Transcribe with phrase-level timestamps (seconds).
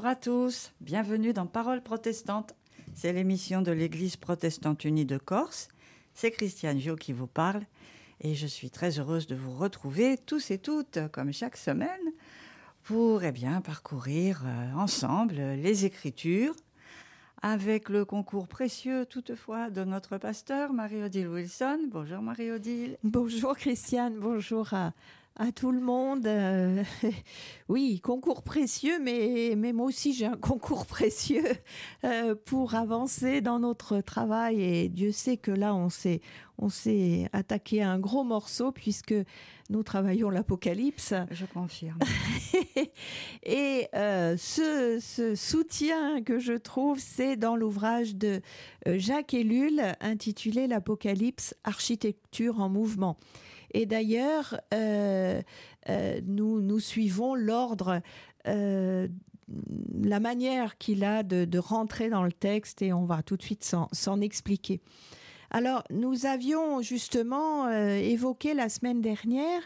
[0.00, 2.54] à tous, bienvenue dans Parole protestante.
[2.94, 5.68] C'est l'émission de l'Église protestante unie de Corse.
[6.14, 7.62] C'est Christiane Jo qui vous parle
[8.20, 12.00] et je suis très heureuse de vous retrouver tous et toutes, comme chaque semaine,
[12.82, 16.56] pour eh bien, parcourir euh, ensemble les Écritures
[17.42, 21.80] avec le concours précieux toutefois de notre pasteur Marie-Odile Wilson.
[21.90, 22.96] Bonjour Marie-Odile.
[23.04, 24.94] Bonjour Christiane, bonjour à,
[25.36, 26.26] à tout le monde.
[26.26, 26.82] Euh,
[27.68, 31.44] oui, concours précieux, mais, mais moi aussi j'ai un concours précieux
[32.04, 34.62] euh, pour avancer dans notre travail.
[34.62, 36.20] Et Dieu sait que là, on s'est,
[36.58, 39.14] on s'est attaqué à un gros morceau puisque
[39.70, 41.14] nous travaillons l'Apocalypse.
[41.30, 41.98] Je confirme.
[43.42, 48.42] et euh, ce, ce, soutien que je trouve, c'est dans l'ouvrage de
[48.86, 53.16] Jacques Ellul intitulé L'Apocalypse, architecture en mouvement.
[53.72, 55.42] Et d'ailleurs, euh,
[55.88, 58.00] euh, nous, suivons l'ordre,
[58.46, 59.08] euh,
[60.02, 63.74] la manière qu'il a de, rentrer dans le texte et on va tout de suite
[63.92, 64.80] s'en expliquer.
[65.54, 69.60] Alors, nous avions justement évoqué la semaine dernière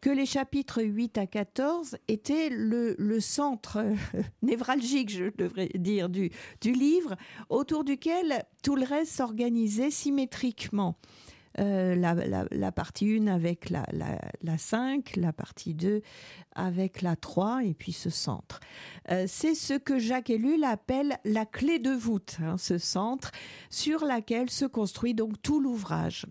[0.00, 3.84] que les chapitres 8 à 14 étaient le, centre
[4.42, 6.30] névralgique, je devrais dire, du
[6.64, 7.16] livre,
[7.48, 10.96] autour duquel tout le reste s'organisait symétriquement.
[11.58, 16.00] Euh, la, la, la, partie 1 avec la, la, 5, la partie 2
[16.54, 18.60] avec la 3 et puis ce centre.
[19.10, 23.32] Euh, c'est ce que Jacques Ellul appelle la clé de voûte, hein, ce centre
[23.68, 26.26] sur laquelle se construit donc tout l'ouvrage.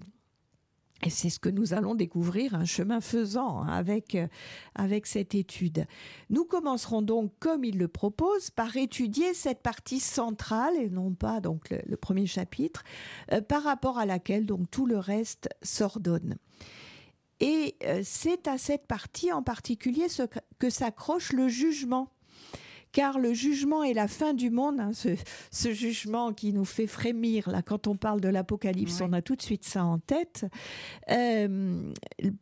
[1.03, 4.27] Et c'est ce que nous allons découvrir un chemin faisant avec, euh,
[4.75, 5.85] avec cette étude.
[6.29, 11.39] Nous commencerons donc, comme il le propose, par étudier cette partie centrale, et non pas
[11.39, 12.83] donc le, premier chapitre,
[13.31, 16.35] euh, par rapport à laquelle donc tout le reste s'ordonne.
[17.39, 20.05] Et euh, c'est à cette partie en particulier
[20.59, 22.11] que s'accroche le jugement
[22.91, 25.09] car le jugement est la fin du monde, hein, ce,
[25.51, 29.07] ce, jugement qui nous fait frémir là quand on parle de l'Apocalypse, ouais.
[29.09, 30.45] on a tout de suite ça en tête.
[31.09, 31.91] Euh,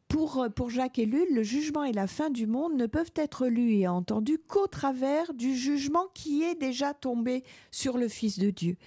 [0.08, 3.76] pour, pour Jacques Ellul, le jugement et la fin du monde ne peuvent être lus
[3.76, 8.78] et entendus qu'au travers du jugement qui est déjà tombé sur le Fils de Dieu.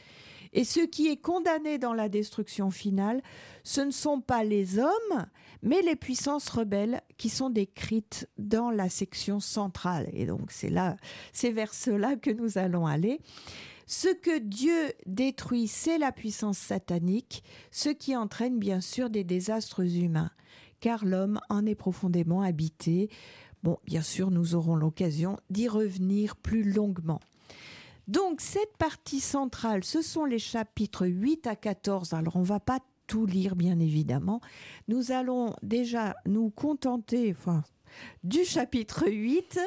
[0.52, 3.22] Et ce qui est condamné dans la destruction finale,
[3.64, 5.26] ce ne sont pas les hommes,
[5.62, 10.08] mais les puissances rebelles qui sont décrites dans la section centrale.
[10.12, 10.96] Et donc c'est là,
[11.32, 13.20] c'est vers cela que nous allons aller.
[13.86, 19.80] Ce que Dieu détruit, c'est la puissance satanique, ce qui entraîne bien sûr des désastres
[19.80, 20.30] humains,
[20.80, 23.10] car l'homme en est profondément habité.
[23.62, 27.20] Bon, bien sûr, nous aurons l'occasion d'y revenir plus longuement.
[28.08, 32.14] Donc cette partie centrale, ce sont les chapitres 8 à 14.
[32.14, 34.40] Alors on va pas tout lire bien évidemment.
[34.88, 37.62] Nous allons déjà nous contenter, enfin
[38.24, 39.60] du chapitre 8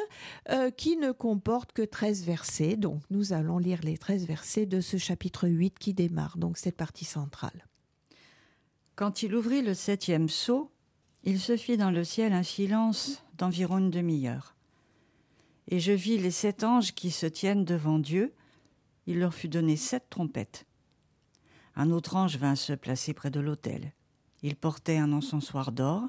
[0.49, 2.75] euh, qui ne comporte que 13 versets.
[2.75, 6.77] Donc nous allons lire les 13 versets de ce chapitre 8 qui démarre donc cette
[6.77, 7.67] partie centrale.
[8.95, 10.71] Quand il ouvrit le septième sceau,
[11.23, 14.55] il se fit dans le ciel un silence d'environ une demi-heure
[15.67, 18.33] et je vis les sept anges qui se tiennent devant Dieu.
[19.07, 20.65] Il leur fut donné sept trompettes.
[21.75, 23.93] Un autre ange vint se placer près de l'autel.
[24.41, 26.03] Il portait un encensoir d'or,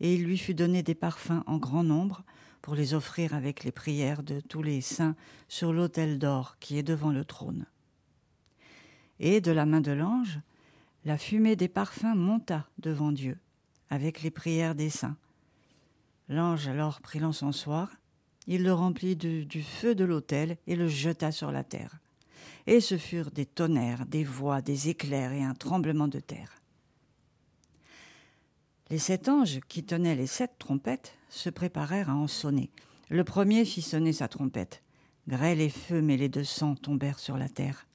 [0.00, 2.24] et il lui fut donné des parfums en grand nombre
[2.62, 5.16] pour les offrir avec les prières de tous les saints
[5.48, 7.66] sur l'autel d'or qui est devant le trône.
[9.20, 10.40] Et de la main de l'ange,
[11.04, 13.38] la fumée des parfums monta devant Dieu,
[13.90, 15.16] avec les prières des saints.
[16.28, 17.90] L'ange alors prit l'encensoir,
[18.46, 21.98] il le remplit du, feu de l'autel et le jeta sur la terre.
[22.66, 26.60] Et ce furent des tonnerres, des voix, des éclairs et un tremblement de terre.
[28.90, 32.70] Les sept anges qui tenaient les sept trompettes se préparèrent à en sonner.
[33.10, 34.82] Le premier fit sonner sa trompette.
[35.26, 37.86] Grêle et feu mêlés de sang tombèrent sur la terre.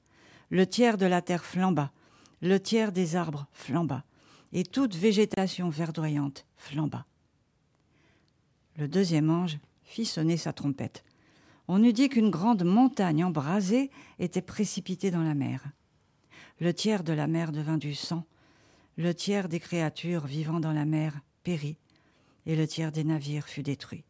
[0.50, 1.92] Le tiers de la terre flamba,
[2.42, 4.04] le tiers des arbres flamba,
[4.52, 7.06] et toute végétation verdoyante flamba.
[8.76, 11.04] Le deuxième ange fit sonner sa trompette.
[11.72, 15.62] On eût dit qu'une grande montagne embrasée était précipitée dans la mer.
[16.58, 18.26] Le tiers de la mer devint du sang,
[18.96, 21.78] le tiers des créatures vivant dans la mer périt,
[22.44, 24.02] et le tiers des navires fut détruit.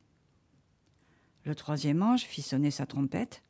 [1.45, 3.43] Le troisième ange fit sonner sa trompette,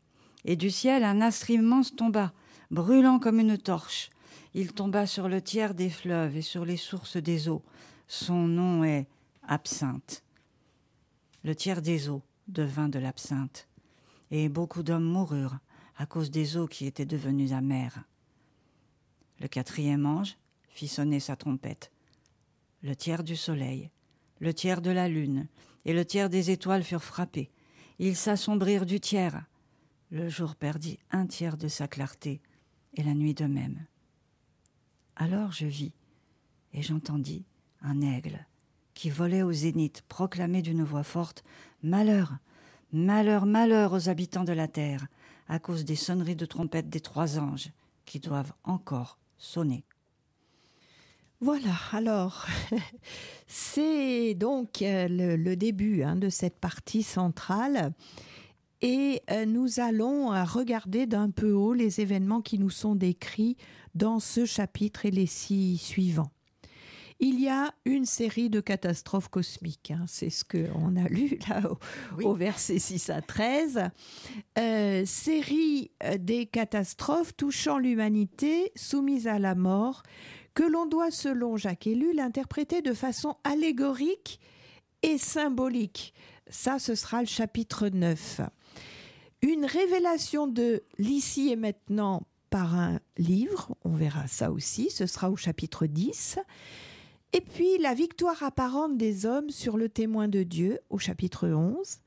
[0.45, 2.33] et du ciel un astre immense tomba,
[2.73, 4.11] brûlant comme une torche.
[4.55, 7.63] Il tomba sur le tiers des fleuves et sur les sources des eaux.
[8.09, 9.07] Son nom est
[9.47, 10.25] Absinthe
[11.43, 13.69] le tiers des eaux devint de l'absinthe,
[14.31, 15.59] et beaucoup d'hommes moururent
[15.97, 18.05] à cause des eaux qui étaient devenues amères.
[19.41, 20.37] Le quatrième ange
[20.69, 21.91] fit sonner sa trompette.
[22.83, 23.91] Le tiers du soleil,
[24.39, 25.49] le tiers de la lune
[25.85, 27.51] et le tiers des étoiles furent frappés.
[27.99, 29.45] Ils s'assombrirent du tiers.
[30.11, 32.41] Le jour perdit un tiers de sa clarté,
[32.95, 33.87] et la nuit de même.
[35.17, 35.93] Alors je vis,
[36.73, 37.45] et j'entendis
[37.83, 38.47] un aigle
[38.95, 41.45] qui volait au zénith proclamer d'une voix forte
[41.83, 42.37] Malheur,
[42.93, 45.07] malheur, malheur aux habitants de la terre,
[45.49, 47.71] à cause des sonneries de trompette des trois anges,
[48.05, 49.85] qui doivent encore sonner.
[51.41, 52.47] Voilà, alors
[53.47, 57.93] c'est donc euh, le, début hein, de cette partie centrale
[58.83, 63.57] et euh, nous allons euh, regarder d'un peu haut les événements qui nous sont décrits
[63.95, 66.31] dans ce chapitre et les six suivants.
[67.23, 71.61] Il y a une série de catastrophes cosmiques, hein, c'est ce qu'on a lu là
[72.25, 73.91] au, verset 6 à 13.
[75.05, 80.03] série des catastrophes touchant l'humanité soumise à la mort,
[80.55, 84.41] que l'on doit, selon Jacques Ellul, l'interpréter de façon allégorique
[85.03, 86.15] et symbolique.
[86.49, 88.41] Ça, ce sera le chapitre 9.
[89.43, 95.31] Une révélation de l'ici et maintenant par un livre, on verra ça aussi, ce sera
[95.31, 96.39] au chapitre 10.
[97.33, 102.01] Et puis la victoire apparente des hommes sur le témoin de Dieu au chapitre 11.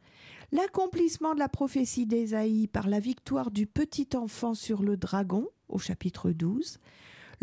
[0.52, 5.80] L'accomplissement de la prophétie d'Ésaïe par la victoire du petit enfant sur le dragon au
[5.80, 6.80] chapitre 12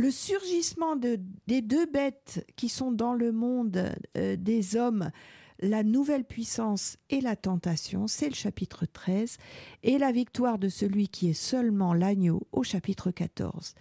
[0.01, 5.11] le surgissement des deux bêtes qui sont dans le monde euh, des hommes,
[5.61, 9.37] la nouvelle puissance et la tentation, c'est le chapitre 13,
[9.83, 13.75] et la victoire de celui qui est seulement l'agneau au chapitre 14.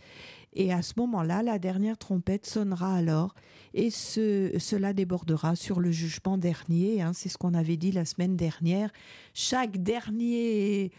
[0.53, 3.35] Et à ce moment-là, la dernière trompette sonnera alors,
[3.73, 7.01] et cela débordera sur le jugement dernier.
[7.01, 8.91] Hein, c'est ce qu'on avait dit la semaine dernière.
[9.33, 10.91] Chaque dernier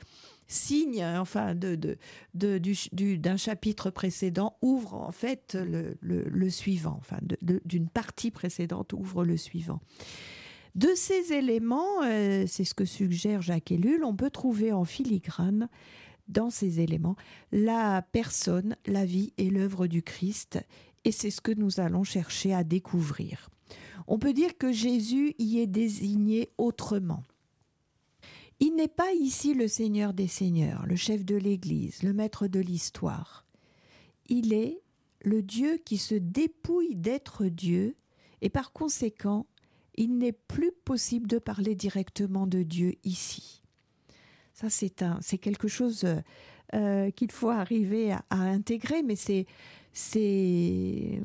[0.47, 1.55] signe, enfin,
[2.35, 9.81] d'un chapitre précédent ouvre en fait le, suivant, enfin, d'une partie précédente ouvre le suivant.
[10.77, 15.69] De ces éléments, euh, c'est ce que suggère Jacques Ellul, on peut trouver en filigrane
[16.31, 17.17] dans ces éléments
[17.53, 20.59] la personne, la vie et l'œuvre du Christ,
[21.05, 23.51] et c'est ce que nous allons chercher à découvrir.
[24.07, 27.23] On peut dire que Jésus y est désigné autrement.
[28.59, 32.61] Il n'est pas ici le Seigneur des Seigneurs, le chef de l'Église, le maître de
[32.61, 33.47] l'histoire.
[34.29, 34.83] Il est
[35.23, 37.97] le Dieu qui se dépouille d'être Dieu,
[38.43, 39.47] et par conséquent,
[39.97, 43.60] il n'est plus possible de parler directement de Dieu ici.
[44.61, 46.05] Ça, c'est un, c'est quelque chose
[46.75, 49.47] euh, qu'il faut arriver à intégrer, mais c'est
[49.93, 51.21] c'est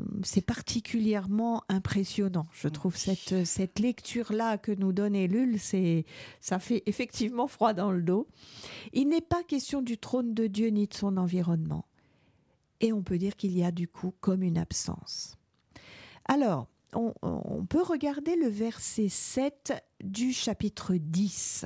[0.45, 2.47] particulièrement impressionnant.
[2.53, 8.01] Je trouve cette, cette lecture-là que nous donne Ellul, ça fait effectivement froid dans le
[8.01, 8.27] dos.
[8.93, 11.85] Il n'est pas question du trône de Dieu ni de son environnement.
[12.79, 15.37] Et on peut dire qu'il y a du coup comme une absence.
[16.27, 21.65] Alors, on, on peut regarder le verset 7 du chapitre 10.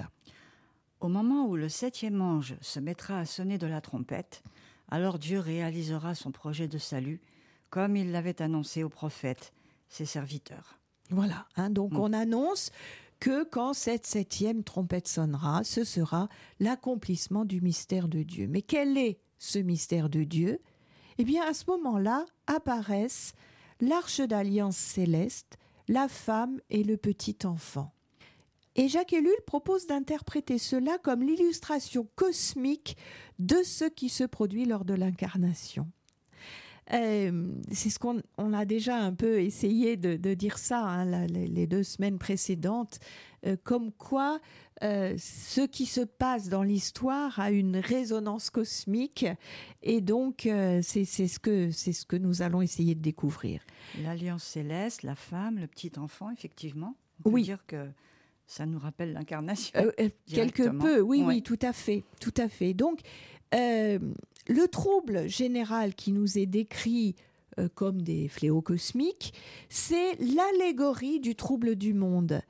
[0.99, 4.43] Au moment où le septième ange se mettra à sonner de la trompette,
[4.89, 7.21] alors Dieu réalisera son projet de salut,
[7.69, 9.53] comme il l'avait annoncé aux prophètes,
[9.87, 10.79] ses serviteurs.
[11.09, 11.99] Voilà, hein, donc mm.
[11.99, 12.71] on annonce
[13.19, 16.29] que quand cette septième trompette sonnera, ce sera
[16.59, 18.47] l'accomplissement du mystère de Dieu.
[18.47, 20.59] Mais quel est ce mystère de Dieu?
[21.17, 23.33] Eh bien, à ce moment-là apparaissent
[23.81, 27.93] l'arche d'alliance céleste, la femme et le petit enfant.
[28.79, 32.95] Et Jacques Ellul propose d'interpréter cela comme l'illustration cosmique
[33.37, 35.85] de ce qui se produit lors de l'incarnation.
[36.93, 38.21] Euh, c'est ce qu'on
[38.53, 42.99] a déjà un peu essayé de, dire ça hein, les deux semaines précédentes,
[43.45, 44.39] euh, comme quoi
[44.81, 49.25] euh, ce qui se passe dans l'histoire a une résonance cosmique
[49.83, 50.47] et donc
[50.81, 53.61] c'est ce que c'est ce que nous allons essayer de découvrir.
[54.01, 56.95] L'alliance céleste, la femme, le petit enfant, effectivement.
[57.19, 57.43] On peut oui.
[57.43, 57.89] dire que
[58.49, 59.79] ça nous rappelle l'incarnation.
[59.79, 62.73] Euh, euh, quelque peu, oui, oui, tout à fait, tout à fait.
[62.73, 63.01] Donc,
[63.53, 63.99] euh,
[64.47, 67.15] le trouble général qui nous est décrit
[67.75, 69.33] comme des fléaux cosmiques,
[69.67, 72.41] c'est l'allégorie du trouble du monde,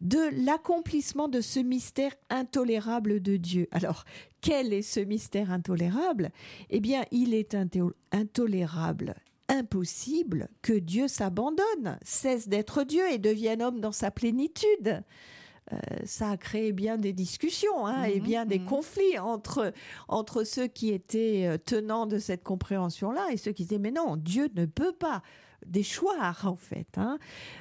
[0.00, 3.66] de l'accomplissement de ce mystère intolérable de Dieu.
[3.72, 4.04] Alors,
[4.40, 6.30] quel est ce mystère intolérable?
[6.70, 7.56] Eh bien, il est
[8.12, 9.16] intolérable
[9.48, 15.02] impossible que Dieu s'abandonne, cesse d'être Dieu et devienne homme dans sa plénitude.
[15.70, 18.66] Euh, ça a créé bien des discussions hein, et mhm, bien des mhm.
[18.66, 19.72] conflits entre,
[20.08, 24.16] entre ceux qui étaient euh, tenants de cette compréhension-là et ceux qui disaient mais non,
[24.16, 25.22] Dieu ne peut pas
[25.64, 26.88] déchoir en fait.
[26.96, 27.18] Hein.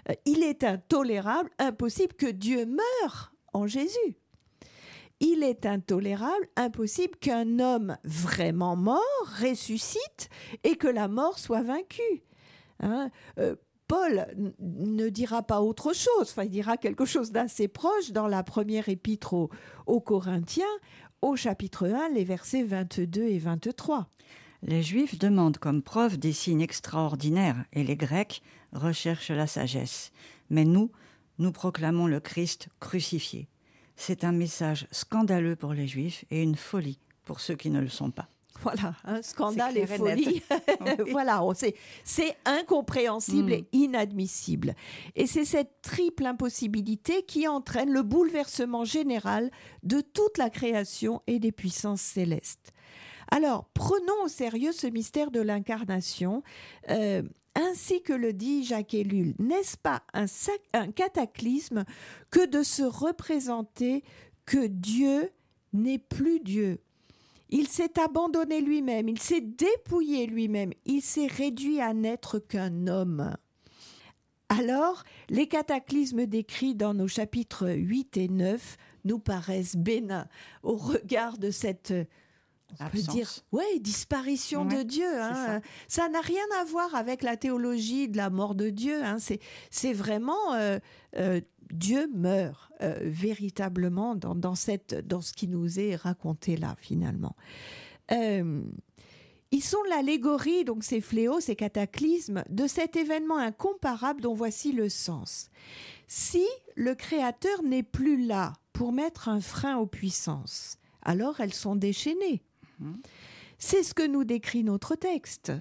[0.10, 4.18] Euh, il est intolérable, impossible que Dieu meure en Jésus.
[5.20, 9.04] Il est intolérable, impossible qu'un homme vraiment mort
[9.40, 10.30] ressuscite
[10.64, 12.24] et que la mort soit vaincue.
[12.80, 13.12] Hein.
[13.92, 14.26] Paul
[14.60, 18.88] ne dira pas autre chose, enfin il dira quelque chose d'assez proche dans la première
[18.88, 19.34] épître
[19.86, 20.64] aux, Corinthiens.
[21.22, 24.08] au chapitre 1, les versets 22 et 23.
[24.64, 30.14] Les Juifs demandent comme preuve des signes extraordinaires et les Grecs recherchent la sagesse.
[30.50, 30.90] Mais nous,
[31.38, 33.50] nous proclamons le Christ crucifié.
[33.98, 37.90] C'est un message scandaleux pour les Juifs et une folie pour ceux qui ne le
[37.90, 38.30] sont pas.
[38.64, 40.44] Voilà, un scandale et folie.
[41.12, 41.42] voilà,
[42.04, 43.66] c'est incompréhensible et mm.
[43.72, 44.76] inadmissible.
[45.16, 49.50] Et c'est cette triple impossibilité qui entraîne le bouleversement général
[49.82, 52.72] de toute la création et des puissances célestes.
[53.32, 56.44] Alors, prenons au sérieux ce mystère de l'incarnation.
[56.90, 57.24] Euh,
[57.56, 60.26] ainsi que le dit Jacques Ellul, n'est-ce pas un,
[60.74, 61.84] un cataclysme
[62.30, 64.04] que de se représenter
[64.46, 65.32] que Dieu
[65.74, 66.80] n'est plus Dieu?
[67.52, 73.36] Il s'est abandonné lui-même, il s'est dépouillé lui-même, il s'est réduit à n'être qu'un homme.
[74.50, 80.28] Alors, les cataclysmes décrits dans nos chapitres 8 et 9 nous paraissent bénins
[80.64, 81.94] au regard de cette
[82.80, 85.22] on peut dire, ouais, disparition de Dieu.
[85.22, 85.62] Hein.
[85.88, 89.04] Ça n'a rien à voir avec la théologie de la mort de Dieu.
[89.04, 89.18] Hein.
[89.70, 90.80] C'est vraiment euh,
[91.18, 91.42] euh,
[91.72, 97.36] Dieu meurt euh, véritablement dans, cette, dans ce qui nous est raconté là, finalement.
[98.10, 104.90] ils sont l'allégorie, donc ces fléaux, ces cataclysmes, de cet événement incomparable dont voici le
[104.90, 105.50] sens.
[106.08, 111.76] Si le Créateur n'est plus là pour mettre un frein aux puissances, alors elles sont
[111.76, 112.42] déchaînées.
[113.58, 115.52] C'est ce que nous décrit notre texte.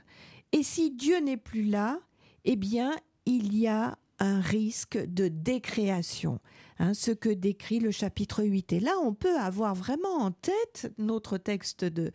[0.52, 2.00] Et si Dieu n'est plus là,
[2.44, 6.38] eh bien, il y a un risque de décréation.
[6.82, 8.72] Hein, ce que décrit le chapitre 8.
[8.72, 12.10] Et là, on peut avoir vraiment en tête notre texte de,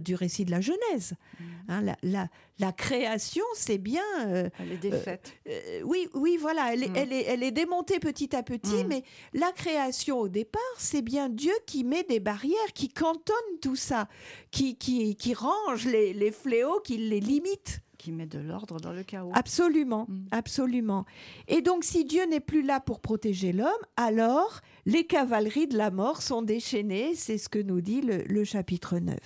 [0.00, 1.14] du récit de la Genèse.
[1.40, 1.44] Mm.
[1.68, 2.28] Hein, la,
[2.58, 4.02] la, création, c'est bien...
[4.26, 5.32] Euh, elle est défaite.
[5.48, 6.96] Euh, euh, oui, oui, voilà, elle, est, mm.
[6.96, 8.86] elle, est, elle est démontée petit à petit, mm.
[8.86, 13.76] mais la création, au départ, c'est bien Dieu qui met des barrières, qui cantonne tout
[13.76, 14.08] ça,
[14.50, 18.92] qui, qui, qui range les, les fléaux, qui les limite qui met de l'ordre dans
[18.92, 19.30] le chaos.
[19.32, 20.26] Absolument, mm.
[20.32, 21.04] absolument.
[21.46, 25.92] Et donc, si Dieu n'est plus là pour protéger l'homme, alors les cavaleries de la
[25.92, 29.16] mort sont déchaînées, c'est ce que nous dit le, chapitre 9.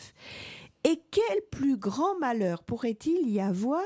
[0.84, 3.82] Et quel plus grand malheur pourrait-il y avoir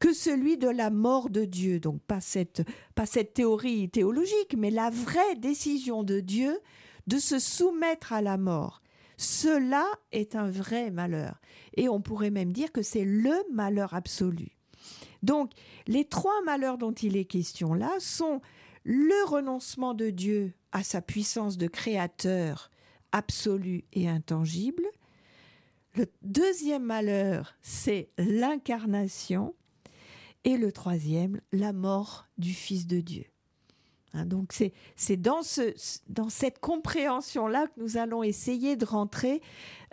[0.00, 1.78] que celui de la mort de Dieu?
[1.78, 2.62] Donc pas cette,
[2.96, 6.58] pas cette théorie théologique, mais la vraie décision de Dieu
[7.06, 8.82] de se soumettre à la mort.
[9.16, 11.40] Cela est un vrai malheur.
[11.76, 14.56] Et on pourrait même dire que c'est le malheur absolu.
[15.22, 15.52] Donc,
[15.86, 18.40] les trois malheurs dont il est question là sont
[18.84, 22.70] le renoncement de Dieu à sa puissance de créateur
[23.12, 24.84] absolu et intangible.
[25.94, 29.54] Le deuxième malheur, c'est l'incarnation.
[30.42, 33.24] Et le troisième, la mort du Fils de Dieu.
[34.14, 34.52] Hein, donc
[34.96, 35.74] c'est dans, ce,
[36.08, 39.42] dans cette compréhension-là que nous allons essayer de rentrer.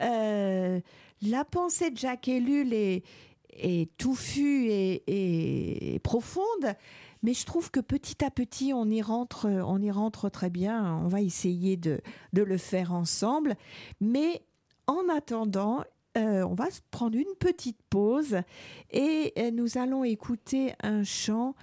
[0.02, 0.80] Euh,
[1.22, 3.04] la pensée de Jacques Ellul est,
[3.54, 6.76] est touffue et, profonde,
[7.24, 10.98] mais je trouve que petit à petit on y rentre, on y rentre très bien.
[11.04, 12.02] On va essayer de,
[12.34, 13.56] de le faire ensemble,
[14.00, 14.44] mais
[14.88, 15.84] en attendant,
[16.18, 18.38] euh, on va prendre une petite pause
[18.92, 21.56] et euh, nous allons écouter un chant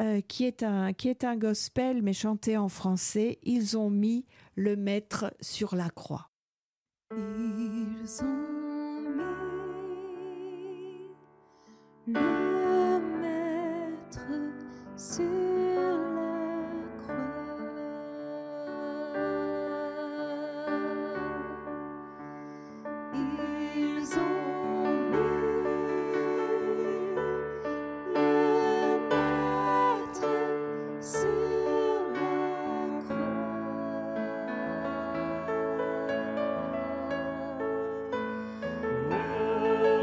[0.00, 3.38] euh, qui, est un, qui est un gospel mais chanté en français.
[3.42, 6.30] Ils ont mis le maître sur la croix.
[7.10, 8.52] Ils ont
[12.06, 14.28] mis le maître
[14.96, 15.51] sur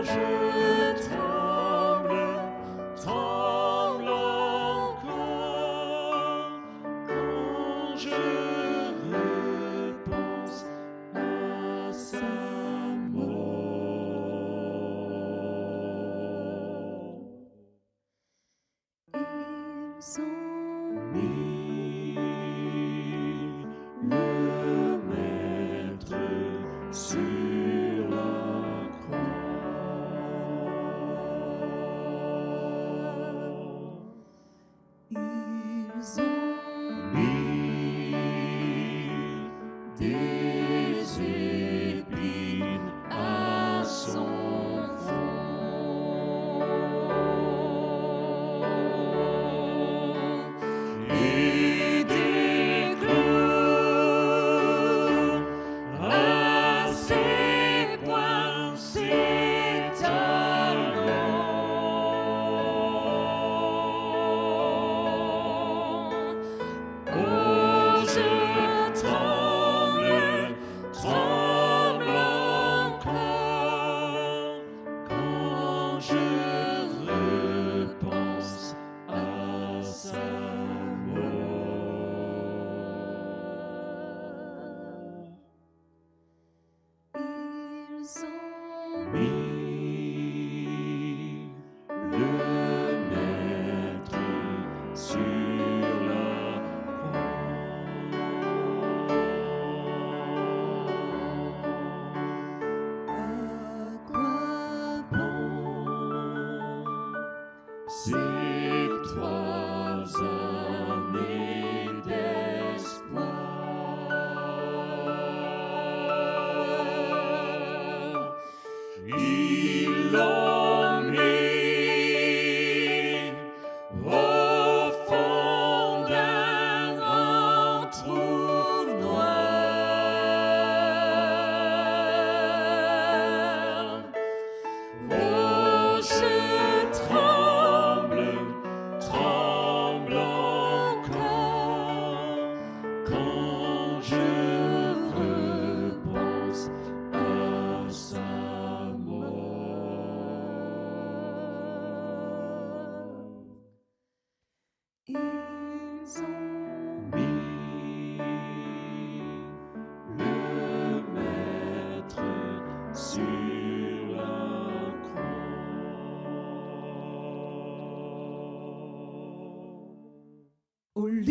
[0.03, 0.49] je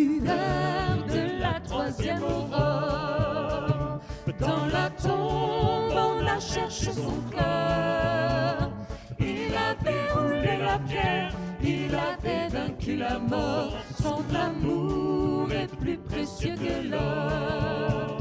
[0.05, 4.01] lueurs de la troisième aurore,
[4.39, 8.71] dans la tombe on a cherché son cœur.
[9.19, 11.33] Il avait roulé la pierre,
[11.63, 13.73] il avait vaincu la mort.
[14.01, 18.19] Son amour est plus précieux que l'or.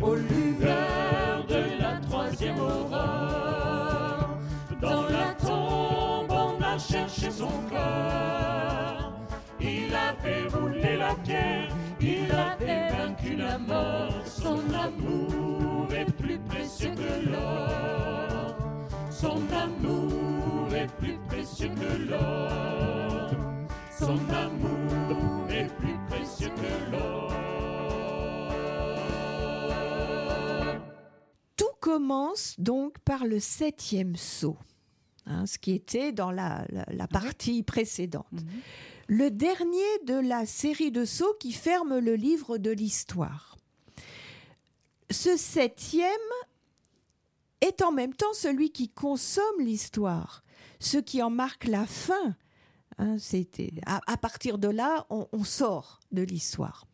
[0.00, 4.38] Aux lueurs de la troisième aurore,
[4.80, 8.47] dans la tombe on a cherché son corps.
[10.28, 11.68] Il avait roulé la pierre,
[12.00, 14.26] il avait vaincu la mort.
[14.26, 18.56] Son amour est plus précieux que l'or.
[19.10, 23.30] Son amour est plus précieux que l'or.
[23.98, 27.32] Son amour est plus précieux que l'or.
[31.56, 34.58] Tout commence donc par le septième saut,
[35.26, 38.26] hein, ce qui était dans la, la- la partie précédente.
[38.32, 38.46] Mhm.
[39.10, 43.56] Le dernier de la série de sauts qui ferme le livre de l'histoire.
[45.10, 46.10] Ce septième
[47.62, 50.44] est en même temps celui qui consomme l'histoire,
[50.78, 52.36] ce qui en marque la fin.
[52.98, 53.16] Hein,
[53.86, 56.86] à, partir de là, on, on sort de l'histoire.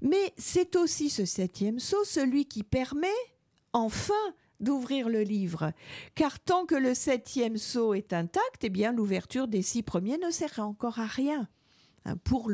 [0.00, 3.06] Mais c'est aussi ce septième saut celui qui permet
[3.72, 4.14] enfin
[4.60, 5.72] d'ouvrir le livre.
[6.14, 10.30] Car tant que le septième saut est intact, eh bien l'ouverture des six premiers ne
[10.30, 11.48] sert encore à rien
[12.04, 12.50] hein, pour,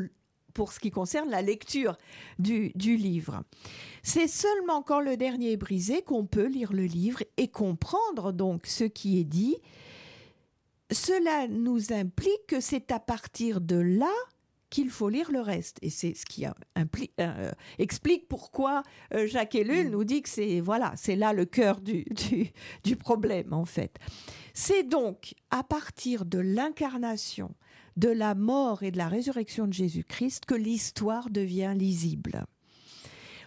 [0.53, 1.97] pour ce qui concerne la lecture
[2.39, 3.43] du, du livre.
[4.03, 8.67] C'est seulement quand le dernier est brisé qu'on peut lire le livre et comprendre donc
[8.67, 9.57] ce qui est dit.
[10.91, 14.13] Cela nous implique que c'est à partir de là
[14.73, 15.77] qu'il faut lire le reste.
[15.83, 18.81] Et c'est ce qui euh, explique pourquoi
[19.13, 22.51] euh, Jacques Ellul nous dit que c'est voilà, c'est là le cœur du, du,
[22.83, 23.99] du problème en fait.
[24.55, 27.53] C'est donc à partir de l'incarnation,
[27.97, 32.43] de la mort et de la résurrection de Jésus-Christ que l'histoire devient lisible.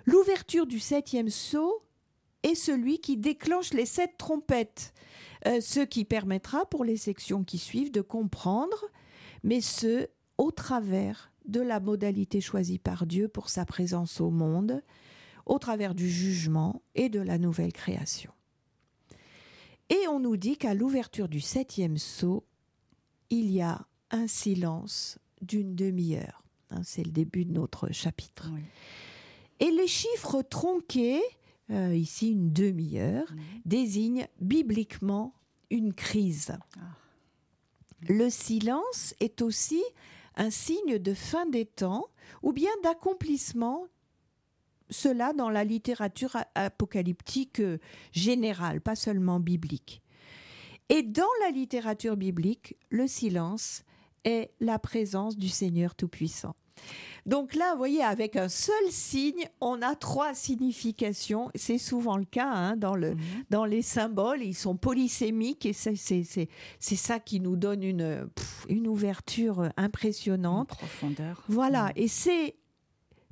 [0.04, 1.82] L'ouverture du septième sceau
[2.44, 4.94] est celui qui déclenche les sept trompettes,
[5.48, 8.84] euh, ce qui permettra pour les sections qui suivent de comprendre,
[9.42, 10.06] mais ce
[10.38, 14.82] au travers de la modalité choisie par Dieu pour sa présence au monde,
[15.46, 18.32] au travers du jugement et de la nouvelle création.
[19.88, 22.44] Et on nous dit qu'à l'ouverture du septième sceau,
[23.30, 26.42] il y a un silence d'une demi-heure.
[26.70, 28.50] Hein, C'est le début de notre chapitre.
[28.52, 28.62] Oui.
[29.60, 31.22] Et les chiffres tronqués,
[31.70, 33.32] euh, ici une demi-heure,
[33.64, 35.34] désignent bibliquement
[35.70, 36.52] une crise.
[36.76, 36.80] Ah.
[38.08, 39.82] Le silence est aussi
[40.36, 42.06] un signe de fin des temps
[42.42, 43.86] ou bien d'accomplissement,
[44.90, 47.78] cela dans la littérature apocalyptique euh,
[48.12, 50.02] générale, pas seulement biblique.
[50.88, 53.82] Et dans la littérature biblique, le silence
[54.24, 56.54] est la présence du Seigneur Tout-Puissant.
[57.26, 61.50] Donc là, vous voyez, avec un seul signe, on a trois significations.
[61.56, 63.20] C'est souvent le cas hein, dans, le, Mhm.
[63.50, 64.42] dans les symboles.
[64.42, 68.86] Ils sont polysémiques et c'est c'est- c'est- c'est ça qui nous donne une, pff, une
[68.86, 70.68] ouverture Une impressionnante.
[70.68, 71.42] profondeur.
[71.48, 71.92] Voilà, Mhm.
[71.96, 72.54] et c'est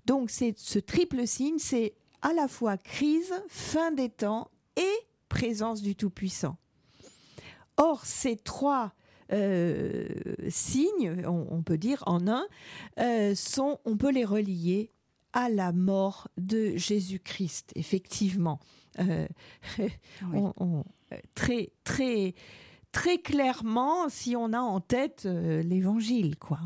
[0.07, 4.93] donc c'est ce triple signe, c'est à la fois crise, fin des temps et
[5.29, 6.57] présence du Tout-Puissant.
[7.77, 8.93] Or, ces trois
[9.33, 10.07] euh,
[10.49, 12.45] signes, on, on peut dire en un,
[13.01, 14.91] euh, sont, on peut les relier
[15.33, 18.61] à la mort de Jésus-Christ, effectivement.
[19.01, 19.27] Euh,
[20.33, 20.85] on- on-
[21.35, 22.35] très, très,
[22.93, 26.59] très clairement, si on a en tête l'évangile, quoi.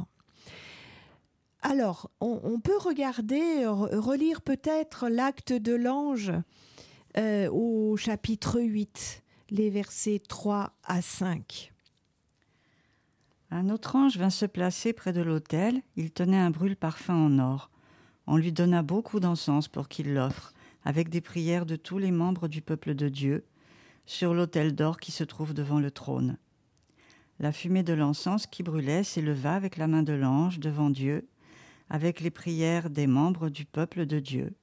[1.61, 6.33] Alors, on, peut regarder, re- relire peut-être l'acte de l'ange
[7.17, 11.73] au chapitre 8, les versets 3 à 5.
[13.51, 15.81] Un autre ange vint se placer près de l'autel.
[15.97, 17.71] Il tenait un brûle-parfum en or.
[18.27, 20.53] On lui donna beaucoup d'encens pour qu'il l'offre,
[20.85, 23.47] avec des prières de tous les membres du peuple de Dieu,
[24.05, 26.37] sur l'autel d'or qui se trouve devant le trône.
[27.41, 31.27] La fumée de l'encens qui brûlait s'éleva avec la main de l'ange devant Dieu,
[31.89, 34.55] avec les prières des membres du peuple de Dieu.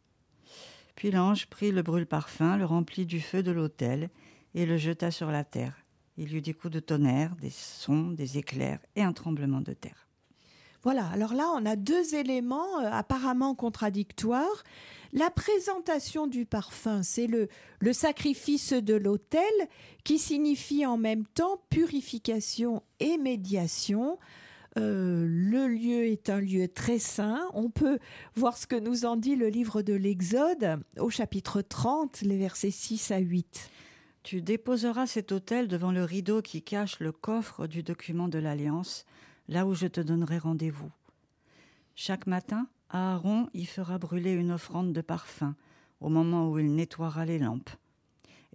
[0.96, 4.10] Puis l'ange prit le brûle-parfum, le remplit du feu de l'autel,
[4.54, 5.85] et le jeta sur la terre.
[6.18, 9.74] Il y eut des coups de tonnerre, des sons, des éclairs et un tremblement de
[9.74, 10.08] terre.
[10.84, 14.64] Voilà, alors là, on a deux éléments euh, apparemment contradictoires.
[15.14, 17.48] La présentation du parfum, c'est le,
[17.80, 19.42] le sacrifice de l'autel
[20.04, 24.20] qui signifie en même temps purification et médiation.
[24.78, 27.50] Euh, le lieu est un lieu très saint.
[27.54, 27.98] On peut
[28.36, 32.72] voir ce que nous en dit le livre de l'Exode au chapitre 30, les versets
[32.72, 33.72] 6 à 8.
[34.26, 39.06] Tu déposeras cet autel devant le rideau qui cache le coffre du document de l'Alliance,
[39.48, 40.90] là où je te donnerai rendez-vous.
[41.94, 45.56] Chaque matin, Aaron y fera brûler une offrande de parfum
[46.00, 47.70] au moment où il nettoiera les lampes.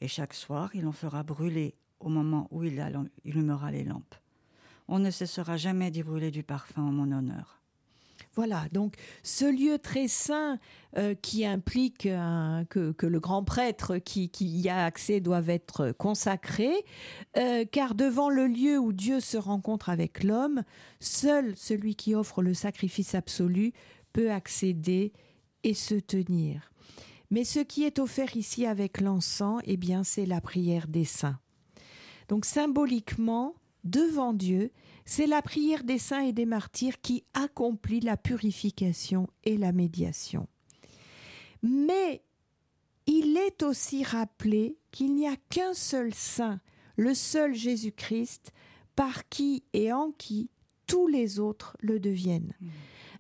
[0.01, 4.17] Et chaque soir, il en fera brûler au moment où il allu- allumera les lampes.
[4.89, 7.60] On ne cessera jamais d'y brûler du parfum en mon honneur.
[8.41, 10.59] Voilà, donc ce lieu très saint
[10.97, 12.09] euh, qui implique
[12.71, 16.71] que, le grand prêtre qui, qui y a accès doit être consacré,
[17.37, 20.63] euh, car devant le lieu où Dieu se rencontre avec l'homme,
[21.01, 23.75] seul celui qui offre le sacrifice absolu
[24.15, 25.13] peut accéder
[25.63, 26.73] et se tenir.
[27.31, 31.39] Mais ce qui est offert ici avec l'encens, eh bien, c'est la prière des saints.
[32.29, 34.71] Donc symboliquement, devant Dieu,
[35.05, 40.49] c'est la prière des saints et des martyrs qui accomplit la purification et la médiation.
[41.63, 42.23] Mais
[43.07, 46.61] il est aussi rappelé qu'il n'y a qu'un seul saint,
[46.97, 48.53] le seul Jésus-Christ,
[48.97, 50.51] par qui et en qui
[50.87, 52.55] tous les autres le deviennent.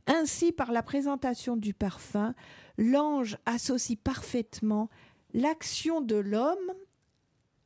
[0.07, 2.35] Ainsi, par la présentation du parfum,
[2.79, 4.89] l'ange associe parfaitement
[5.35, 6.75] l'action de l'homme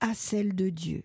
[0.01, 1.03] à celle de Dieu.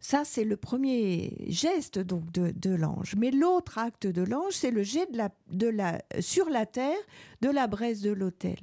[0.00, 3.14] Ça, c'est le premier geste donc de, l'ange.
[3.16, 5.08] Mais l'autre acte de l'ange, c'est le jet
[5.50, 6.98] de la, sur la terre
[7.40, 8.58] de la braise de l'autel.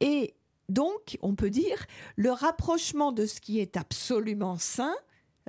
[0.00, 0.34] Et
[0.68, 4.94] donc, on peut dire, le rapprochement de ce qui est absolument saint,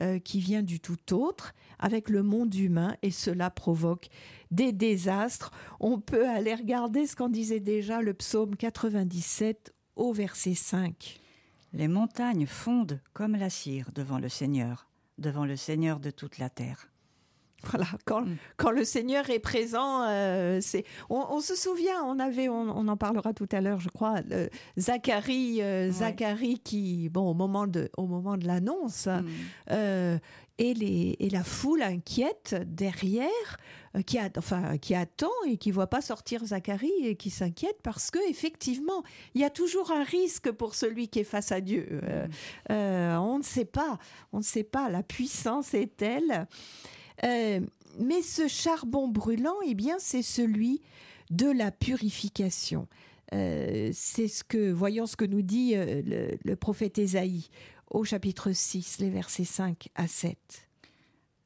[0.01, 4.07] euh, qui vient du tout autre, avec le monde humain, et cela provoque
[4.51, 5.51] des désastres.
[5.79, 11.19] On peut aller regarder ce qu'en disait déjà le psaume 97 au verset 5.
[11.73, 14.88] Les montagnes fondent comme la cire devant le Seigneur,
[15.19, 16.87] devant le Seigneur de toute la terre.
[17.63, 18.37] Voilà, quand, Mm.
[18.55, 20.85] quand le Seigneur est présent, euh, c'est.
[21.09, 24.15] On, on se souvient, on avait, on, on en parlera tout à l'heure, je crois,
[24.31, 25.91] euh, Zacharie, euh, Ouais.
[25.91, 30.19] Zacharie qui, bon, au moment de, au moment de l'annonce, Mm.
[30.59, 33.57] Et, les, et la foule inquiète derrière,
[33.95, 37.77] euh, qui, a, enfin, qui attend et qui voit pas sortir Zacharie et qui s'inquiète
[37.81, 41.61] parce que effectivement, il y a toujours un risque pour celui qui est face à
[41.61, 41.87] Dieu.
[42.03, 42.27] Euh,
[42.69, 43.97] euh, on ne sait pas,
[44.33, 44.89] on ne sait pas.
[44.89, 46.47] La puissance est telle.
[47.23, 50.81] Mais ce charbon brûlant, eh bien, c'est celui
[51.31, 52.87] de la purification.
[53.33, 57.49] Euh, c'est ce que, voyons ce que nous dit euh, le, le prophète Ésaïe
[57.89, 60.67] au chapitre 6, les versets 5 à 7.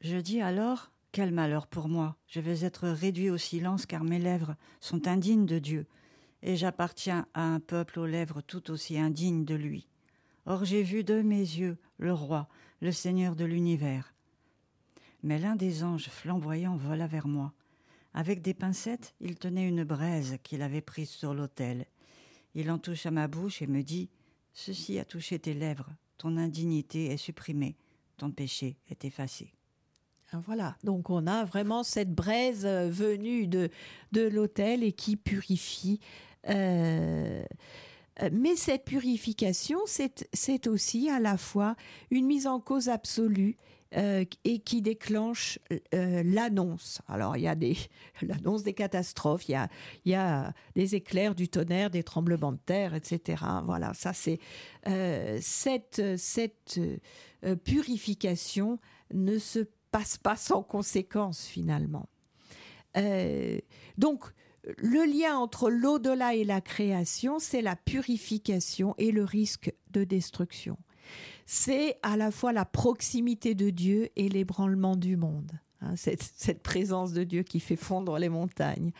[0.01, 4.19] Je dis alors Quel malheur pour moi Je vais être réduit au silence car mes
[4.19, 5.87] lèvres sont indignes de Dieu,
[6.41, 9.87] et j'appartiens à un peuple aux lèvres tout aussi indignes de lui.
[10.45, 12.49] Or j'ai vu de mes yeux le roi,
[12.81, 14.13] le Seigneur de l'univers.
[15.21, 17.53] Mais l'un des anges flamboyants vola vers moi.
[18.13, 21.85] Avec des pincettes, il tenait une braise qu'il avait prise sur l'autel.
[22.53, 24.09] Il en toucha ma bouche et me dit
[24.51, 25.89] Ceci a touché tes lèvres,
[26.23, 27.75] ton indignité est supprimée,
[28.15, 29.51] ton péché est effacé.
[30.31, 33.69] Ah, Voilà, donc on a vraiment cette braise euh, venue de,
[34.13, 35.99] de l'autel et qui purifie.
[36.49, 37.43] Euh,
[38.21, 41.75] Euh, mais cette purification, c'est c'est aussi à la fois
[42.11, 43.57] une mise en cause absolue
[43.95, 45.59] euh, et qui déclenche
[45.93, 47.01] euh, l'annonce.
[47.07, 47.55] Alors, il y a
[48.23, 49.67] l'annonce des catastrophes, il
[50.05, 53.43] y a, des éclairs, du tonnerre, des tremblements de terre, etc.
[53.65, 54.39] Voilà, ça c'est
[54.87, 56.01] euh, cette
[57.63, 58.79] purification
[59.13, 59.59] ne se
[59.91, 62.07] passe pas sans conséquence finalement.
[63.97, 64.25] Donc,
[64.77, 70.77] le lien entre l'au-delà et la création, c'est la purification et le risque de destruction.
[71.45, 75.51] C'est à la fois la proximité de Dieu et l'ébranlement du monde.
[75.81, 78.91] hein, cette, présence de Dieu qui fait fondre les montagnes.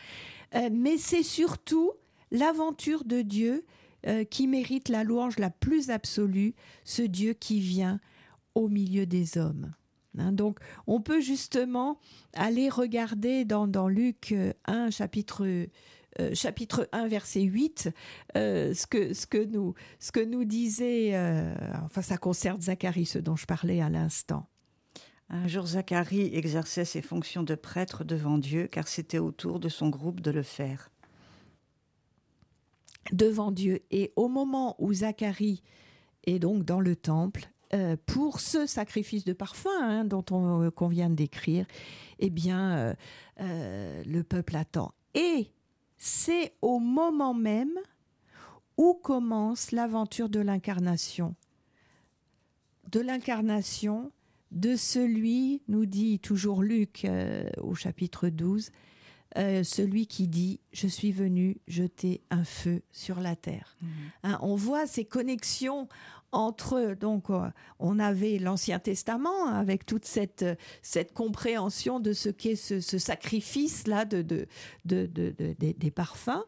[0.54, 1.92] Euh, mais c'est surtout
[2.30, 3.64] l'aventure de Dieu
[4.06, 8.00] euh, qui mérite la louange la plus absolue, ce Dieu qui vient
[8.54, 9.72] au milieu des hommes.
[10.18, 11.98] Hein, donc, on peut justement
[12.34, 15.46] aller regarder dans, dans Luc euh, 1, chapitre,
[16.20, 17.90] euh, chapitre 1, verset 8,
[18.36, 23.06] euh, ce, que, ce, que nous, ce que nous disait, euh, enfin, ça concerne Zacharie,
[23.06, 24.46] ce dont je parlais à l'instant.
[25.30, 29.68] Un jour, Zacharie exerçait ses fonctions de prêtre devant Dieu, car c'était au tour de
[29.68, 30.90] son groupe de le faire.
[33.12, 33.80] devant Dieu.
[33.90, 35.62] Et au moment où Zacharie
[36.26, 40.70] est donc dans le temple, euh, pour ce sacrifice de parfum hein, dont on euh,
[40.70, 41.66] qu'on vient de décrire,
[42.20, 42.94] eh bien,
[43.40, 44.92] euh, le peuple attend.
[45.14, 45.50] Et
[46.04, 47.78] c'est au moment même
[48.76, 51.34] où commence l'aventure de l'incarnation.
[52.90, 54.12] De l'incarnation
[54.50, 58.70] de celui, nous dit toujours Luc euh, au chapitre 12,
[59.38, 63.78] euh, celui qui dit Je suis venu jeter un feu sur la terre.
[64.24, 65.88] Hein, on voit ces connexions
[66.34, 72.56] entre donc euh, on avait l'Ancien Testament avec toute cette euh, compréhension de ce qu'est
[72.56, 74.46] ce, ce sacrifice là de, de,
[74.84, 76.42] de, de- de- des- des parfums.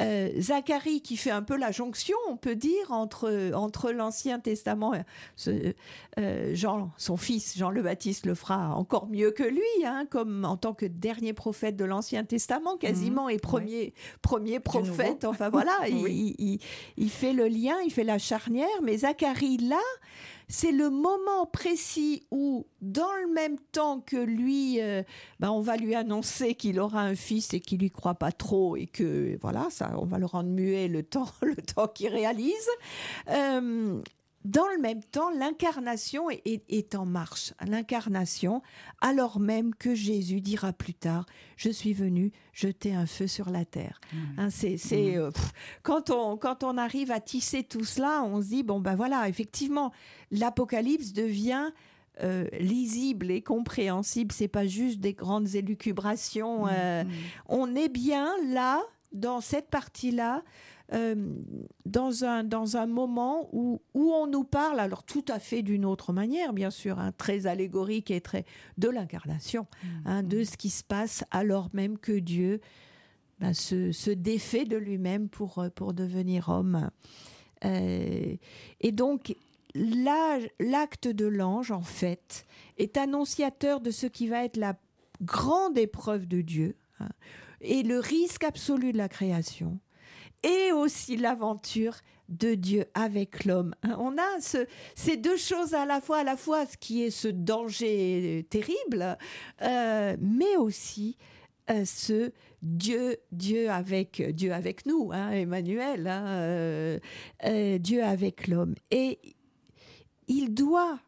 [0.00, 4.94] Euh, Zacharie qui fait un peu la jonction, on peut dire, entre, entre l'Ancien Testament,
[4.94, 4.98] euh,
[5.34, 5.74] ce-
[6.20, 10.44] euh, Jean, son fils, Jean le Baptiste, le fera encore mieux que lui, hein, comme
[10.44, 15.24] en tant que dernier prophète de l'Ancien Testament, quasiment, et premier, premier prophète.
[15.24, 16.34] Enfin voilà, Oui.
[16.38, 16.60] il, il-
[16.96, 19.80] il fait le lien, il fait la charnière, mais Zacharie, là,
[20.48, 25.02] c'est le moment précis où, dans le même temps que lui, euh,
[25.40, 28.76] ben, on va lui annoncer qu'il aura un fils et qu'il lui croit pas trop
[28.76, 32.68] et que voilà, ça, on va le rendre muet le temps, le temps qu'il réalise.
[33.28, 34.00] Euh,
[34.44, 37.52] dans le même temps, l'incarnation est, est- est en marche.
[37.66, 38.62] L'incarnation,
[39.00, 43.64] alors même que Jésus dira plus tard Je suis venu jeter un feu sur la
[43.64, 44.00] terre.
[44.36, 45.30] Hein, c'est, c'est, euh,
[45.82, 49.28] quand, on, quand on arrive à tisser tout cela, on se dit Bon, ben voilà,
[49.28, 49.92] effectivement,
[50.30, 51.70] l'Apocalypse devient.
[52.20, 56.66] euh, lisible et compréhensible, c'est pas juste des grandes élucubrations.
[56.66, 57.04] euh,
[57.48, 60.42] on est bien là, dans cette partie-là,
[60.94, 61.14] euh,
[61.84, 65.84] dans, un, dans un moment où, où on nous parle, alors tout à fait d'une
[65.84, 68.46] autre manière, bien sûr, hein, très allégorique et très
[68.78, 69.66] de l'incarnation,
[70.06, 72.60] hein, de ce qui se passe alors même que Dieu
[73.38, 76.90] ben, se, se défait de lui-même pour, euh, pour devenir homme.
[77.64, 78.36] Euh,
[78.80, 79.36] et donc,
[79.74, 82.46] l'acte de l'ange, en fait,
[82.78, 84.74] est annonciateur de ce qui va être la
[85.20, 87.10] grande épreuve de Dieu hein,
[87.60, 89.78] et le risque absolu de la création
[90.42, 91.94] et aussi l'aventure
[92.28, 93.74] de Dieu avec l'homme.
[93.82, 97.02] Hein, On a ce- ces deux choses à la fois, à la fois ce qui
[97.02, 99.16] est ce danger terrible,
[99.62, 101.16] euh, mais aussi
[101.70, 108.74] euh, ce Dieu, Dieu avec Dieu avec nous, hein, Emmanuel, hein, euh, Dieu avec l'homme.
[108.90, 109.18] Et
[110.28, 110.98] il doit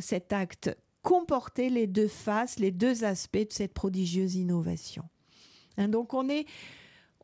[0.00, 5.04] cet acte comporter les deux faces, les deux aspects de cette prodigieuse innovation.
[5.78, 6.44] Donc on est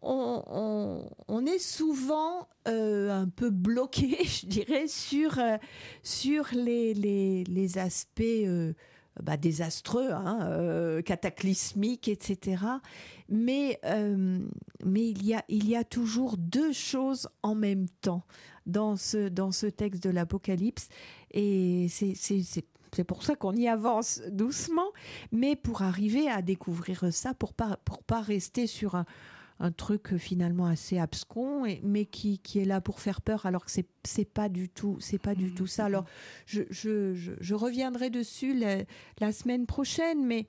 [0.03, 5.57] on, est souvent euh, un peu bloqué, je dirais, sur, euh,
[6.03, 8.73] sur les, les, aspects euh,
[9.23, 12.65] bah, désastreux, hein, cataclysmiques, etc.
[13.29, 13.81] Mais,
[14.85, 18.25] mais il, y a, il y a toujours deux choses en même temps
[18.67, 20.89] dans ce, dans ce texte de l'Apocalypse.
[21.33, 24.91] Et c'est- c'est pour ça qu'on y avance doucement,
[25.31, 29.05] mais pour arriver à découvrir ça, pour pas, pour pas rester sur un,
[29.59, 33.47] un truc euh, finalement assez abscon, et, mais qui, qui est là pour faire peur,
[33.47, 35.87] alors que c'est c'est pas du tout, c'est pas du tout ça.
[35.87, 36.05] Alors,
[36.47, 38.85] je, je, je, je reviendrai dessus la,
[39.19, 40.47] la semaine prochaine, mais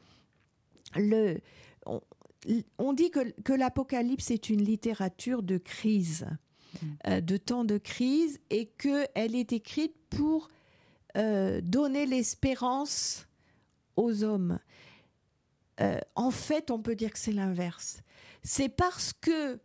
[0.95, 1.39] le,
[1.85, 2.01] on,
[2.77, 6.27] on dit que, que l'Apocalypse est une littérature de crise,
[7.07, 10.49] euh, de temps de crise, et qu'elle est écrite pour
[11.17, 13.27] euh, donner l'espérance
[13.95, 14.59] aux hommes.
[15.81, 18.01] Euh, en fait, on peut dire que c'est l'inverse.
[18.43, 19.59] C'est parce que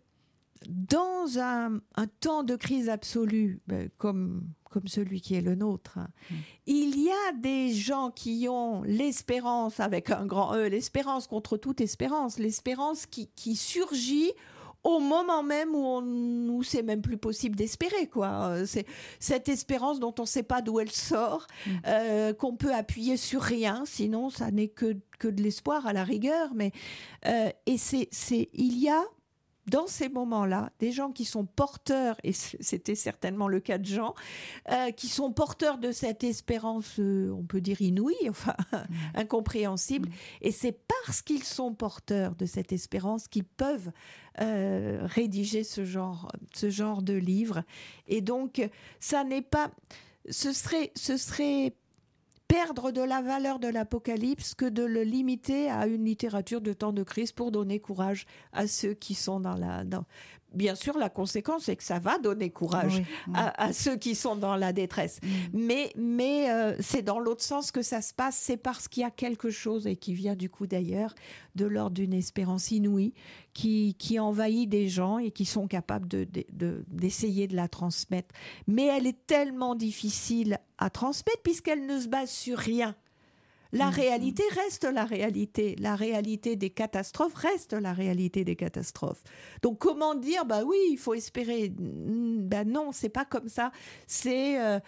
[0.68, 5.98] dans un, un temps de crise absolue, ben, comme, comme celui qui est le nôtre,
[6.30, 6.35] Mm.
[6.66, 11.80] il y a des gens qui ont l'espérance avec un grand E, l'espérance contre toute
[11.80, 14.30] espérance, l'espérance qui, qui surgit
[14.84, 16.02] au moment même où, on,
[16.48, 18.48] où c'est même plus possible d'espérer quoi.
[18.48, 18.86] Euh, C'est
[19.20, 21.70] cette espérance dont on ne sait pas d'où elle sort, Mm.
[21.86, 26.02] euh, qu'on peut appuyer sur rien, sinon ça n'est que, que de l'espoir à la
[26.04, 26.50] rigueur.
[26.54, 26.72] Mais
[27.26, 29.02] euh, et c'est c'est il y a
[29.66, 34.14] dans ces moments-là, des gens qui sont porteurs, et c'était certainement le cas de Jean,
[34.70, 38.57] euh, qui sont porteurs de cette espérance, euh, on peut dire inouïe, enfin
[39.14, 40.09] incompréhensible,
[40.40, 43.92] et c'est parce qu'ils sont porteurs de cette espérance qu'ils peuvent
[44.40, 47.62] euh, rédiger ce genre, ce genre de livre.
[48.09, 49.70] Et donc, ça n'est pas,
[50.29, 51.75] ce serait, ce serait
[52.52, 56.92] perdre de la valeur de l'Apocalypse que de le limiter à une littérature de temps
[56.92, 59.84] de crise pour donner courage à ceux qui sont dans la...
[59.84, 60.04] Dans...
[60.52, 63.32] Bien sûr, la conséquence, c'est que ça va donner courage Oui, oui.
[63.34, 65.18] à, à ceux qui sont dans la détresse.
[65.22, 65.28] Mm.
[65.54, 69.06] Mais, mais euh, c'est dans l'autre sens que ça se passe, c'est parce qu'il y
[69.06, 71.14] a quelque chose, et qui vient du coup d'ailleurs,
[71.54, 73.14] de l'ordre d'une espérance inouïe,
[73.54, 77.68] qui, qui envahit des gens et qui sont capables de- de- de- d'essayer de, la
[77.68, 78.34] transmettre.
[78.66, 82.94] Mais elle est tellement difficile à transmettre puisqu'elle ne se base sur rien.
[83.74, 83.94] La Mm.
[83.94, 85.76] réalité reste la réalité.
[85.78, 89.22] La réalité des catastrophes reste la réalité des catastrophes.
[89.62, 91.70] Donc comment dire bah oui, il faut espérer.
[91.70, 93.70] Mm, Ben non, c'est pas comme ça.
[94.06, 94.78] C'est euh,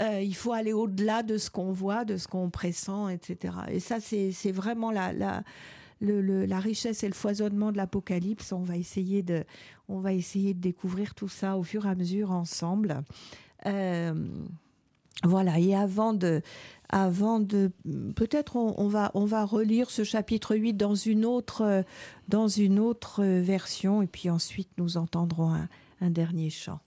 [0.00, 3.54] euh, il faut aller au-delà de ce qu'on voit, de ce qu'on pressent, etc.
[3.70, 5.42] Et ça, c'est c'est vraiment la, la,
[6.00, 8.52] la richesse et le foisonnement de l'Apocalypse.
[8.52, 9.44] On va essayer de,
[9.88, 13.02] on va essayer de découvrir tout ça au fur et à mesure ensemble.
[13.66, 14.28] Euh,
[15.24, 15.58] voilà.
[15.58, 16.42] Et avant de,
[16.88, 17.72] avant de,
[18.14, 21.84] peut-être on, va, on va relire ce chapitre 8 dans une autre,
[22.28, 25.68] dans une autre version, et puis ensuite nous entendrons un,
[26.00, 26.80] un dernier chant.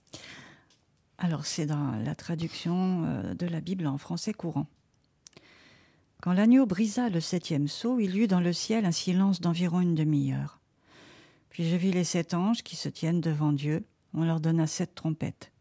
[1.18, 4.66] Alors, c'est dans la traduction euh, de la Bible en français courant.
[6.22, 9.82] Quand l'agneau brisa le septième sceau, il y eut dans le ciel un silence d'environ
[9.82, 10.60] une demi-heure.
[11.50, 13.84] Puis je vis les sept anges qui se tiennent devant Dieu.
[14.14, 15.52] On leur donna sept trompettes.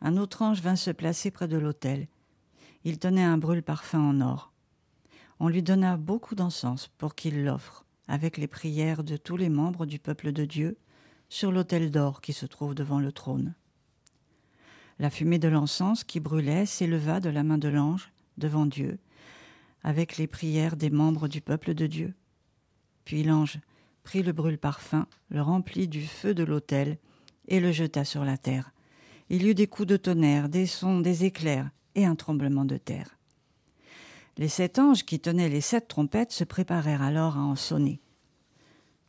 [0.00, 2.08] Un autre ange vint se placer près de l'autel.
[2.84, 4.52] Il tenait un brûle-parfum en or.
[5.38, 9.84] On lui donna beaucoup d'encens pour qu'il l'offre, avec les prières de tous les membres
[9.84, 10.78] du peuple de Dieu,
[11.28, 13.54] sur l'autel d'or qui se trouve devant le trône.
[14.98, 18.98] La fumée de l'encens qui brûlait s'éleva de la main de l'ange devant Dieu,
[19.84, 22.14] avec les prières des membres du peuple de Dieu.
[23.04, 23.60] Puis l'ange
[24.02, 26.98] prit le brûle-parfum, le remplit du feu de l'autel,
[27.46, 28.72] et le jeta sur la terre.
[29.28, 32.78] Il y eut des coups de tonnerre, des sons, des éclairs, et un tremblement de
[32.78, 33.18] terre.
[34.36, 38.00] Les sept anges qui tenaient les sept trompettes se préparèrent alors à en sonner.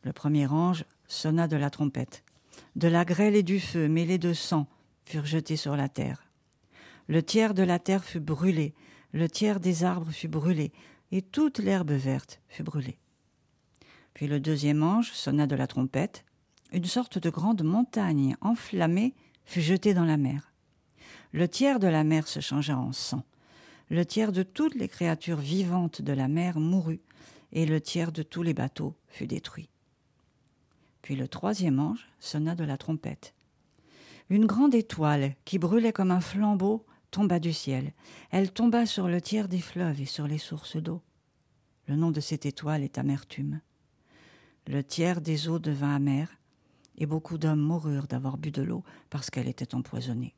[0.03, 2.23] Le premier ange sonna de la trompette.
[2.75, 4.67] De la grêle et du feu mêlés de sang
[5.05, 6.23] furent jetés sur la terre.
[7.07, 8.73] Le tiers de la terre fut brûlé,
[9.15, 10.73] le tiers des arbres fut brûlé,
[11.11, 12.99] et toute l'herbe verte fut brûlée.
[14.13, 16.25] Puis le deuxième ange sonna de la trompette.
[16.73, 19.13] Une sorte de grande montagne enflammée
[19.45, 20.51] fut jetée dans la mer.
[21.31, 23.23] Le tiers de la mer se changea en sang.
[23.89, 27.01] Le tiers de toutes les créatures vivantes de la mer mourut,
[27.53, 29.69] et le tiers de tous les bateaux fut détruit.
[31.01, 33.33] Puis le troisième ange sonna de la trompette.
[34.29, 37.93] Une grande étoile, qui brûlait comme un flambeau, tomba du ciel.
[38.29, 41.01] Elle tomba sur le tiers des fleuves et sur les sources d'eau.
[41.87, 43.61] Le nom de cette étoile est amertume.
[44.67, 46.27] Le tiers des eaux devint amer,
[46.97, 50.35] et beaucoup d'hommes moururent d'avoir bu de l'eau parce qu'elle était empoisonnée.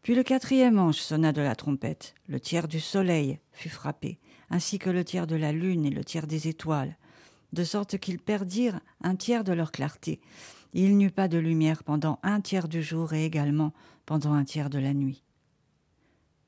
[0.00, 2.14] Puis le quatrième ange sonna de la trompette.
[2.26, 4.18] Le tiers du soleil fut frappé,
[4.48, 6.96] ainsi que le tiers de la lune et le tiers des étoiles,
[7.52, 10.22] de sorte qu'ils perdirent un tiers de leur clarté.
[10.72, 13.74] Il n'y eut pas de lumière pendant un tiers du jour et également
[14.06, 15.22] pendant un tiers de la nuit.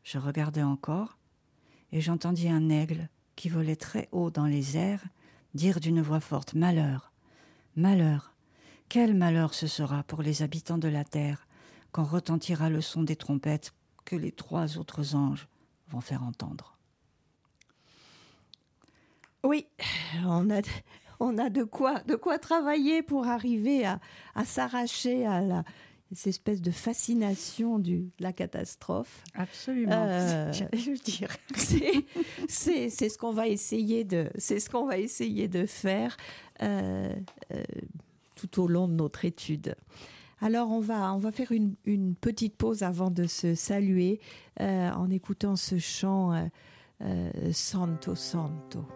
[0.04, 1.18] Je regardai encore,
[1.92, 5.04] et j'entendis un aigle qui volait très haut dans les airs
[5.54, 7.12] dire d'une voix forte Malheur,
[7.74, 8.34] malheur,
[8.88, 11.46] quel malheur ce sera pour les habitants de la terre
[11.92, 13.72] quand retentira le son des trompettes
[14.04, 15.48] que les trois autres anges
[15.88, 16.76] vont faire entendre.
[19.44, 19.66] Oui,
[20.24, 20.60] on a,
[21.20, 24.00] on a de quoi, de quoi travailler pour arriver à,
[24.34, 25.64] à s'arracher à la,
[26.12, 29.24] cette espèce de fascination du, de la catastrophe.
[29.34, 29.92] Absolument.
[29.92, 31.36] Euh, je dire.
[32.48, 36.16] C'est, ce qu'on va essayer de, c'est ce qu'on va essayer de faire
[36.62, 37.12] euh,
[37.52, 37.62] euh,
[38.34, 39.74] tout au long de notre étude.
[40.40, 44.20] Alors on va, on va faire une, une petite pause avant de se saluer
[44.60, 46.50] en écoutant ce chant
[47.52, 48.14] Santo.
[48.14, 48.86] Santo,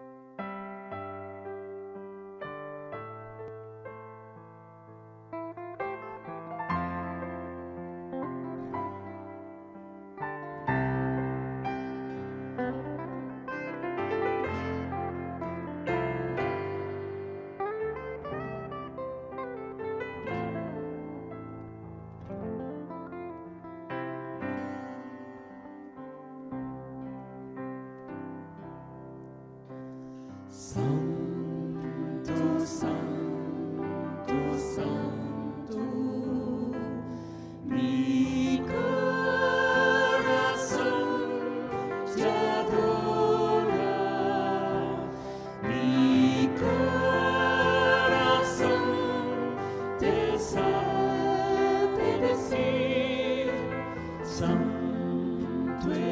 [54.41, 56.10] Santo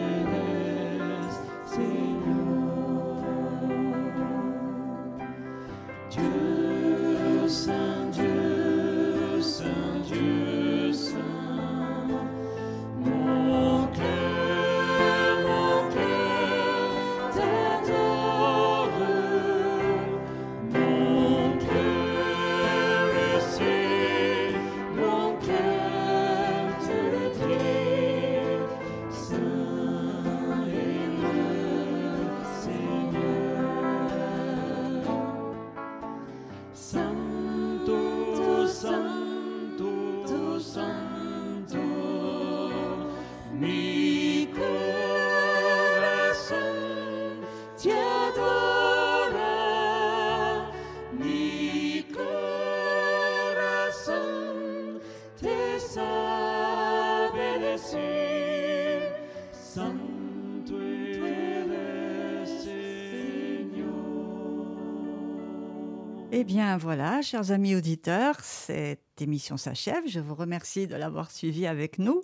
[66.50, 70.02] bien voilà, chers amis auditeurs, cette émission s'achève.
[70.08, 72.24] Je vous remercie de l'avoir suivie avec nous,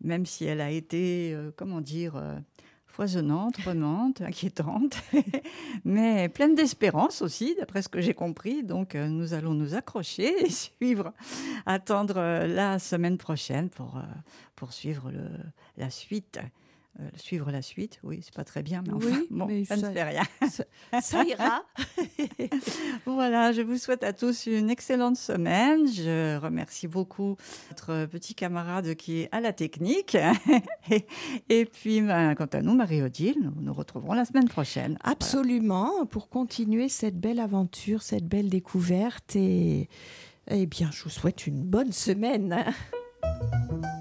[0.00, 2.38] même si elle a été, euh, comment dire, euh,
[2.86, 5.02] foisonnante, prenante, inquiétante,
[5.84, 8.62] mais pleine d'espérance aussi, d'après ce que j'ai compris.
[8.62, 11.12] Donc euh, nous allons nous accrocher et suivre,
[11.66, 14.00] attendre la semaine prochaine pour
[14.54, 15.10] poursuivre
[15.76, 16.38] la suite.
[17.00, 19.76] Euh, suivre la suite, oui, c'est pas très bien, mais enfin, Oui, bon, mais ça,
[19.76, 20.22] ça- ne fait rien.
[20.50, 20.64] Ça,
[21.00, 21.62] ça ira.
[23.06, 25.86] Voilà, je vous souhaite à tous une excellente semaine.
[25.86, 27.36] Je remercie beaucoup
[27.70, 30.16] notre petit camarade qui est à la technique.
[30.90, 31.06] et,
[31.48, 34.98] et puis, ben, quant à nous, Marie-Odile, nous nous retrouverons la semaine prochaine.
[35.04, 39.36] Absolument, pour continuer cette belle aventure, cette belle découverte.
[39.36, 39.88] Et,
[40.50, 42.64] eh bien, je vous souhaite une bonne semaine.